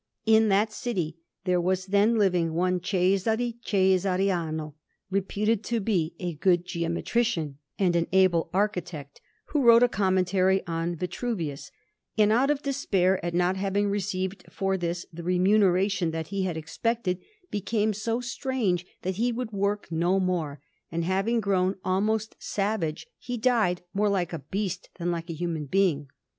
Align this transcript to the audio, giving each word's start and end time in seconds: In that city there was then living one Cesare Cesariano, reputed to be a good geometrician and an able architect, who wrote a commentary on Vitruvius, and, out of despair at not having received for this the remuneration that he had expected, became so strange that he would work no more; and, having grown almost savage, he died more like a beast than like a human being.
In 0.25 0.49
that 0.49 0.73
city 0.73 1.19
there 1.43 1.61
was 1.61 1.85
then 1.85 2.17
living 2.17 2.53
one 2.55 2.79
Cesare 2.79 3.53
Cesariano, 3.63 4.73
reputed 5.11 5.63
to 5.65 5.79
be 5.79 6.15
a 6.19 6.33
good 6.33 6.65
geometrician 6.65 7.59
and 7.77 7.95
an 7.95 8.07
able 8.11 8.49
architect, 8.51 9.21
who 9.49 9.61
wrote 9.61 9.83
a 9.83 9.87
commentary 9.87 10.65
on 10.65 10.95
Vitruvius, 10.95 11.69
and, 12.17 12.31
out 12.31 12.49
of 12.49 12.63
despair 12.63 13.23
at 13.23 13.35
not 13.35 13.57
having 13.57 13.91
received 13.91 14.43
for 14.49 14.75
this 14.75 15.05
the 15.13 15.21
remuneration 15.21 16.09
that 16.09 16.29
he 16.29 16.45
had 16.45 16.57
expected, 16.57 17.19
became 17.51 17.93
so 17.93 18.19
strange 18.19 18.87
that 19.03 19.17
he 19.17 19.31
would 19.31 19.51
work 19.51 19.87
no 19.91 20.19
more; 20.19 20.59
and, 20.91 21.03
having 21.05 21.39
grown 21.39 21.75
almost 21.85 22.35
savage, 22.39 23.05
he 23.19 23.37
died 23.37 23.83
more 23.93 24.09
like 24.09 24.33
a 24.33 24.39
beast 24.39 24.89
than 24.97 25.11
like 25.11 25.29
a 25.29 25.33
human 25.35 25.67
being. 25.67 26.07